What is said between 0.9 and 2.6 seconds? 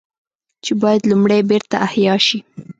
لومړی بېرته احياء شي